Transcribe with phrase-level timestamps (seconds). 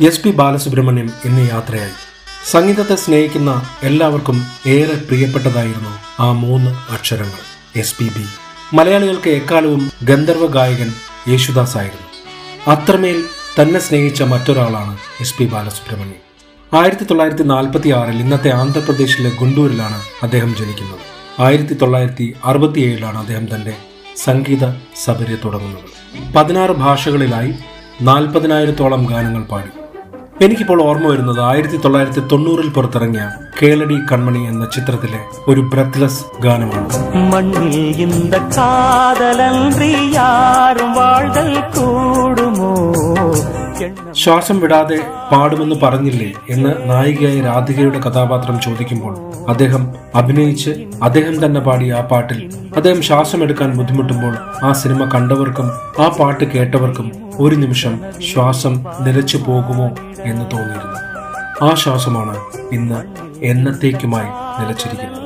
[0.00, 1.90] S P Balasubrahmanyam എന്നീ യാത്രയായി.
[2.50, 7.40] സംഗീതത്തെ സ്നേഹിക്കുന്ന എല്ലാവർക്കും ഏറെ പ്രിയപ്പെട്ടതായിരുന്നു ആ മൂന്ന് അക്ഷരങ്ങൾ.
[7.76, 8.24] S P B.
[8.76, 10.92] മലയാളികൾക്ക് എക്കാലവും ഗന്ധർവ ഗായകൻ
[11.28, 12.06] യേശുദാസ് ആയിരുന്നു.
[12.76, 13.24] അത്രമേൽ
[13.62, 16.80] തന്നെ സ്നേഹിച്ച മറ്റൊരാളാണ് എസ് പി ബാലസുബ്രഹ്മണ്യം.
[16.80, 21.00] ആയിരത്തി തൊള്ളായിരത്തി നാൽപ്പത്തി ആറിൽ ഇന്നത്തെ ആന്ധ്രാപ്രദേശിലെ ഗുണ്ടൂരിലാണ് അദ്ദേഹം ജനിക്കുന്നത്.
[21.42, 23.74] ആയിരത്തി തൊള്ളായിരത്തി അറുപത്തിയേഴിലാണ് അദ്ദേഹം തന്റെ
[24.16, 24.70] സംഗീത
[25.04, 26.34] സബരി തുടങ്ങുന്നത്.
[26.34, 27.54] പതിനാറ് ഭാഷകളിലായി
[28.02, 29.77] നാൽപ്പതിനായിരത്തോളം ഗാനങ്ങൾ പാടി.
[30.42, 33.22] എനിക്കിപ്പോൾ ഓർമ്മ വരുന്നത് ആയിരത്തി തൊള്ളായിരത്തി തൊണ്ണൂറിൽ പുറത്തിറങ്ങിയ
[33.62, 36.88] കേളടി കൺമണി എന്ന ചിത്രത്തിലെ ഒരു ബ്രത്ത്ലെസ് ഗാനമാണ്.
[37.32, 39.58] മണ്ണിൽ കാതലും
[41.74, 42.72] കൂടുമോ?
[44.14, 44.98] ശ്വാസം വിടാതെ
[45.32, 49.14] പാടുമെന്ന് പറഞ്ഞില്ലേ എന്ന് നായികയായ രാധികയുടെ കഥാപാത്രം ചോദിക്കുമ്പോൾ
[49.48, 49.82] അദ്ദേഹം
[50.14, 50.70] അഭിനയിച്ച്
[51.02, 52.40] അദ്ദേഹം തന്നെ പാടിയ ആ പാട്ടിൽ
[52.76, 58.00] അദ്ദേഹം ശ്വാസമെടുക്കാൻ ബുദ്ധിമുട്ടുമ്പോൾ ആ സിനിമ കണ്ടവർക്കും ആ പാട്ട് കേട്ടവർക്കും ഒരു നിമിഷം
[58.32, 59.88] ശ്വാസം നിലച്ചു പോകുമോ
[60.24, 60.98] എന്ന് തോന്നിയിരുന്നു.
[61.62, 62.34] ആ ശ്വാസമാണ്
[62.72, 63.00] ഇന്ന്
[63.42, 64.26] എന്നത്തേക്കുമായി
[64.60, 65.24] നിലച്ചിരിക്കുന്നത്.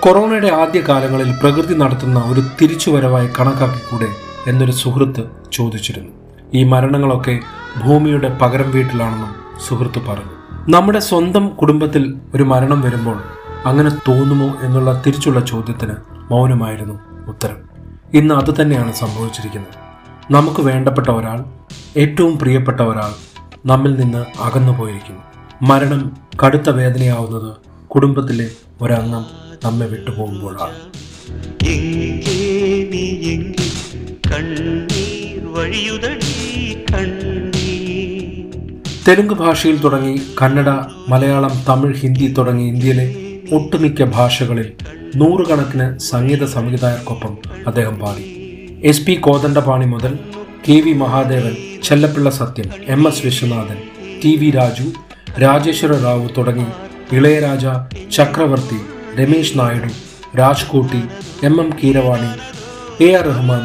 [0.00, 4.08] കൊറോണയുടെ ആദ്യ കാലങ്ങളിൽ പ്രകൃതി നടത്തുന്ന ഒരു തിരിച്ചുവരവായി കണക്കാക്കിക്കൂടെ
[4.46, 6.12] എന്നൊരു സുഹൃത്ത് ചോദിച്ചിരുന്നു.
[6.54, 7.40] ഈ മരണങ്ങളൊക്കെ
[7.84, 9.34] ഭൂമിയുടെ പകരം വീട്ടിലാണെന്നും
[9.68, 10.36] സുഹൃത്ത് പറഞ്ഞു.
[10.68, 13.22] നമ്മുടെ സ്വന്തം കുടുംബത്തിൽ ഒരു മരണം വരുമ്പോൾ
[13.66, 15.92] അങ്ങനെ തോന്നുമോ എന്നുള്ള തിരിച്ചുള്ള ചോദ്യത്തിന്
[16.30, 17.56] മൗനമായിരുന്നു ഉത്തരം.
[18.14, 19.86] ഇന്ന് അത് തന്നെയാണ് സംഭവിച്ചിരിക്കുന്നത്.
[20.30, 21.44] നമുക്ക് വേണ്ടപ്പെട്ട ഒരാൾ
[21.96, 23.10] ഏറ്റവും പ്രിയപ്പെട്ട ഒരാൾ
[23.66, 25.20] നമ്മിൽ നിന്ന് അകന്നു പോയിരിക്കുന്നു.
[25.62, 27.56] മരണം കടുത്ത വേദനയാവുന്നത്
[27.88, 29.24] കുടുംബത്തിലെ ഒരംഗം
[29.64, 30.74] നമ്മെ വിട്ടുപോകുമ്പോഴാണ്.
[39.06, 40.68] തെലുങ്ക് ഭാഷയിൽ തുടങ്ങി കന്നഡ
[41.08, 43.06] മലയാളം തമിഴ് ഹിന്ദി തുടങ്ങി ഇന്ത്യയിലെ
[43.52, 44.68] ഒട്ടുമിക്ക ഭാഷകളിൽ
[45.14, 48.24] നൂറുകണക്കിന് സംഗീത സംവിധായകർക്കൊപ്പം അദ്ദേഹം പാടി.
[48.84, 50.12] എസ് പി കോദണ്ഡപാണി മുതൽ
[50.68, 53.78] K V Mahadevan Chellapilla Satyam M S Viswanathan
[54.24, 54.86] T V Raju
[55.38, 56.66] Rajeswara Rao തുടങ്ങി
[57.12, 57.64] Ilaiyaraaja
[58.10, 58.80] Chakravarthy
[59.20, 59.90] Ramesh Naidu
[60.38, 61.02] Rajkoti
[61.42, 62.30] M M Keeravani
[63.04, 63.64] A R Rahman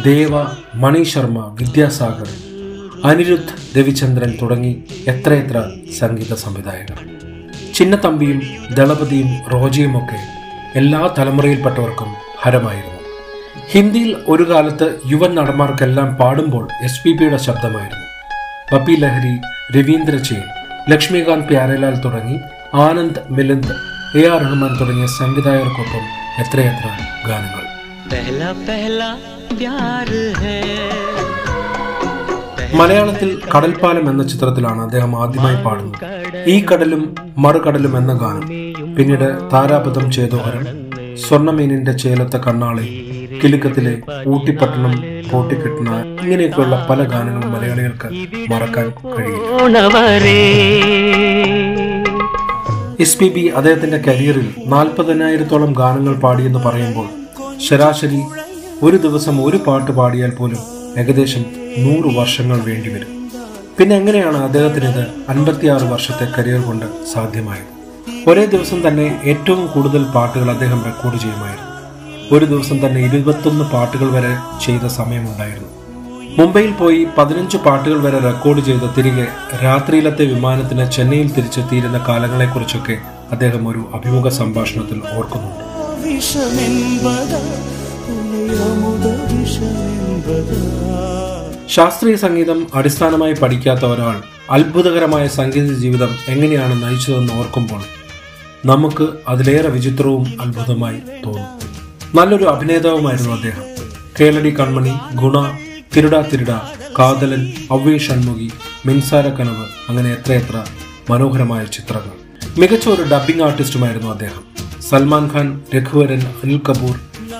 [0.00, 0.30] Deva
[0.74, 2.28] Mani Sharma Vidyasagar
[3.04, 5.64] Anirudh Ravichandran തുടങ്ങി എത്രയെത്ര
[5.98, 6.98] സംഗീത സംവിധായകർ.
[7.74, 8.42] ചിന്നത്തമ്പിയും
[8.74, 10.20] ദളപതിയും റോജയുമൊക്കെ
[10.74, 13.00] എല്ലാ തലമുറയിൽപ്പെട്ടവർക്കും ഹരമായിരുന്നു.
[13.68, 18.06] ഹിന്ദിയിൽ ഒരു കാലത്ത് യുവ നടന്മാർക്കെല്ലാം പാടുമ്പോൾ എസ് പി പിയുടെ ശബ്ദമായിരുന്നു.
[18.72, 19.34] പപ്പി ലഹരി
[19.76, 20.42] രവീന്ദ്ര ചെയിൻ
[20.90, 22.40] ലക്ഷ്മികാന്ത് പ്യാരലാൽ തുടങ്ങി
[22.74, 23.74] ആനന്ദ് മിലിന്ദ്
[24.18, 26.04] എ ആർ റഹ്മാൻ തുടങ്ങിയ സംവിധായകർക്കൊപ്പം
[26.40, 26.88] എത്രയെത്ര
[27.28, 27.81] ഗാനങ്ങൾ.
[32.78, 35.98] മലയാളത്തിൽ കടൽപ്പാലം എന്ന ചിത്രത്തിലാണ് അദ്ദേഹം ആദ്യമായി പാടുന്നത്.
[36.46, 37.02] ഈ കടലും
[37.38, 38.46] മറുകടലും എന്ന ഗാനം.
[38.96, 40.64] പിന്നീട് താരാപഥം ചേതോഹരം
[41.18, 42.86] സ്വർണമീനിന്റെ ചേലത്തെ കണ്ണാളി
[43.42, 43.92] കിലുക്കത്തിലെ
[44.26, 44.92] ഊട്ടിപ്പട്ടണം
[45.30, 45.88] പോട്ടിക്കെട്ടണ
[46.22, 48.08] ഇങ്ങനെയൊക്കെയുള്ള പല ഗാനങ്ങളും മലയാളികൾക്ക്
[48.50, 49.40] മറക്കാൻ കഴിയും
[52.98, 57.08] എസ് പി ബി അദ്ദേഹത്തിന്റെ കരിയറിൽ നാൽപ്പതിനായിരത്തോളം ഗാനങ്ങൾ പാടിയെന്ന് പറയുമ്പോൾ
[57.60, 58.20] ശരാശരി
[58.82, 60.58] ഒരു ദിവസം ഒരു പാട്ട് പാടിയാൽ പോലും
[60.98, 61.44] ഏകദേശം
[61.78, 63.10] നൂറ് വർഷങ്ങൾ വേണ്ടിവരും
[63.78, 67.68] പിന്നെ എങ്ങനെയാണ് അദ്ദേഹത്തിന് ഇത് അൻപത്തിയാറ് വർഷത്തെ കരിയർ കൊണ്ട് സാധ്യമായത്?
[68.28, 71.68] ഒരേ ദിവസം തന്നെ ഏറ്റവും കൂടുതൽ പാട്ടുകൾ അദ്ദേഹം റെക്കോർഡ് ചെയ്യുമായിരുന്നു.
[72.32, 75.68] ഒരു ദിവസം തന്നെ ഇരുപത്തൊന്ന് പാട്ടുകൾ വരെ ചെയ്ത സമയമുണ്ടായിരുന്നു.
[76.38, 79.26] മുംബൈയിൽ പോയി പതിനഞ്ച് പാട്ടുകൾ വരെ റെക്കോർഡ് ചെയ്ത് തിരികെ
[79.64, 82.98] രാത്രിയിലത്തെ വിമാനത്തിന് ചെന്നൈയിൽ തിരിച്ചെത്തിയിരുന്ന കാലങ്ങളെക്കുറിച്ചൊക്കെ
[83.32, 85.61] അദ്ദേഹം ഒരു അഭിമുഖ സംഭാഷണത്തിൽ ഓർക്കുന്നുണ്ട്.
[91.68, 97.82] ശാസ്ത്രീയ സംഗീതം അടിസ്ഥാനമായി പഠിക്കാത്ത ഒരാൾ അത്ഭുതകരമായ സംഗീത ജീവിതം എങ്ങനെയാണ് നയിച്ചതെന്ന് ഓർക്കുമ്പോൾ
[98.66, 101.72] നമുക്ക് അതിലേറെ വിചിത്രവും അത്ഭുതമായി തോന്നും.
[102.14, 103.62] നല്ലൊരു അഭിനേതാവുമായിരുന്നു അദ്ദേഹം.
[104.20, 105.58] കേളടി കൺമണി ഗുണ
[105.96, 106.50] തിരുട തിരുട
[106.98, 108.50] കാതലൻ അവ്വേ ഷൺമുഖി
[108.86, 110.64] മിൻസാര കനവ് അങ്ങനെ എത്രയെത്ര
[111.10, 112.46] മനോഹരമായ ചിത്രങ്ങൾ.
[112.60, 114.51] മികച്ച ഒരു ഡബ്ബിംഗ് ആർട്ടിസ്റ്റുമായിരുന്നു അദ്ദേഹം.
[114.92, 116.96] സൽമാൻ ഖാൻ രഘുവരൻ അനിൽ കപൂർ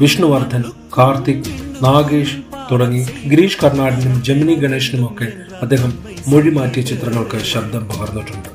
[0.00, 0.64] വിഷ്ണുവർദ്ധൻ
[0.98, 1.50] കാർത്തിക്
[1.82, 2.36] നാഗേഷ്
[2.72, 5.28] തുടങ്ങി ഗിരീഷ് കർണാടിനും ജമിനി ഗണേഷിനുമൊക്കെ
[5.62, 5.98] അദ്ദേഹം
[6.28, 8.48] മൊഴിമാറ്റിയ ചിത്രങ്ങൾക്ക് ശബ്ദം പകർന്നിട്ടുണ്ട്.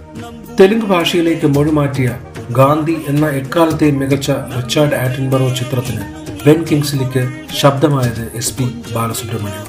[0.60, 2.16] തെലുങ്ക് ഭാഷയിലേക്ക് മൊഴിമാറ്റിയ
[2.52, 6.02] ഗാന്ധി എന്ന എക്കാലത്തെയും മികച്ച റിച്ചാർഡ് ആറ്റൻബറോ ചിത്രത്തിന്
[6.46, 7.30] ബെൻ കിങ്സ്ലിക്ക്
[7.60, 8.64] ശബ്ദമായത് എസ് പി
[8.96, 9.66] ബാലസുബ്രഹ്മണ്യം.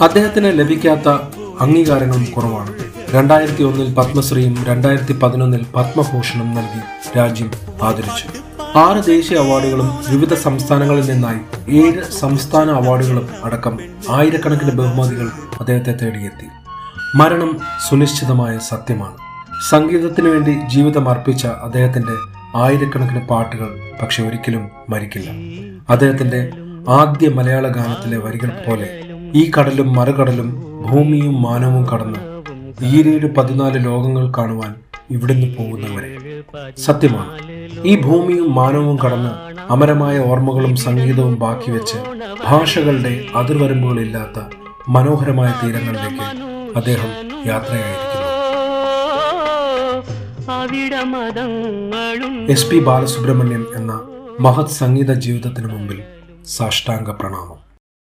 [0.00, 1.08] അദ്ദേഹത്തിന് ലഭിക്കാത്ത
[1.60, 2.85] അംഗീകാരങ്ങളും കുറവാണ്.
[3.14, 6.80] രണ്ടായിരത്തി ഒന്നിൽ പത്മശ്രീയും രണ്ടായിരത്തി പതിനൊന്നിൽ പത്മഭൂഷണും നൽകി
[7.18, 7.50] രാജ്യം
[7.82, 8.24] ആദരിച്ചു.
[8.78, 11.38] ആറ് ദേശീയ അവാർഡുകളും വിവിധ സംസ്ഥാനങ്ങളിൽ നിന്നായി
[11.82, 13.78] ഏഴ് സംസ്ഥാന അവാർഡുകളും അടക്കം
[14.10, 15.30] ആയിരക്കണക്കിന് ബഹുമതികൾ
[15.60, 16.46] അദ്ദേഹത്തെ തേടിയെത്തി.
[17.14, 19.16] മരണം സുനിശ്ചിതമായ സത്യമാണ്.
[19.70, 22.16] സംഗീതത്തിനു വേണ്ടി ജീവിതം അർപ്പിച്ച അദ്ദേഹത്തിന്റെ
[22.58, 25.30] ആയിരക്കണക്കിന് പാട്ടുകൾ പക്ഷെ ഒരിക്കലും മരിക്കില്ല.
[25.90, 26.52] അദ്ദേഹത്തിന്റെ
[26.88, 29.00] ആദ്യ മലയാള ഗാനത്തിലെ വരികൾ പോലെ
[29.34, 30.48] ഈ കടലും മറുകടലും
[30.86, 32.35] ഭൂമിയും മാനവും കടന്ന്
[32.84, 34.74] ഈരേഴ് പതിനാല് ലോകങ്ങൾ കാണുവാൻ
[35.10, 36.42] ഇവിടുന്ന് പോകുന്നവരെ.
[36.78, 37.38] സത്യമാണ്
[37.84, 39.30] ഈ ഭൂമിയും മാനവും കടന്ന്
[39.72, 41.96] അമരമായ ഓർമ്മകളും സംഗീതവും ബാക്കി വെച്ച്
[42.44, 44.40] ഭാഷകളുടെ അതിർവരമ്പുകളില്ലാത്ത
[44.88, 46.26] മനോഹരമായ തീരങ്ങളിലേക്ക്
[46.76, 47.10] അദ്ദേഹം
[47.46, 48.16] യാത്രയായിരിക്കുന്നു.
[52.48, 54.00] എസ് പി ബാലസുബ്രഹ്മണ്യം എന്ന
[54.40, 56.02] മഹത് സംഗീത ജീവിതത്തിന് മുമ്പിൽ
[56.46, 57.65] സാഷ്ടാംഗ പ്രണാമം.